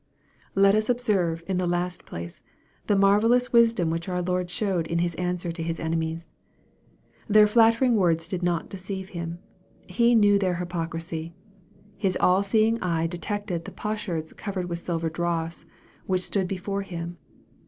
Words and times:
Let 0.55 0.73
us 0.73 0.89
observe, 0.89 1.43
in 1.45 1.59
the 1.59 1.67
last 1.67 2.07
place, 2.07 2.41
the 2.87 2.95
marvellous 2.95 3.53
wisdom 3.53 3.91
which 3.91 4.09
our 4.09 4.23
Lord 4.23 4.49
showed 4.49 4.87
in 4.87 4.97
His 4.97 5.13
answer 5.13 5.51
to 5.51 5.61
His 5.61 5.79
enemies. 5.79 6.27
Their 7.27 7.45
flattering 7.45 7.95
words 7.97 8.27
did 8.27 8.41
not 8.41 8.67
deceive 8.67 9.09
Him. 9.09 9.37
He" 9.85 10.15
knew 10.15 10.39
their 10.39 10.55
hypocrisy." 10.55 11.35
His 11.97 12.17
all 12.19 12.41
seeing 12.41 12.81
eye 12.81 13.05
detected 13.05 13.65
the" 13.65 13.71
potsherds 13.83 14.33
covered 14.33 14.69
with 14.69 14.79
silver 14.79 15.07
dross" 15.11 15.65
which 16.07 16.23
stood 16.25 16.47
before 16.47 16.81
Him. 16.81 17.19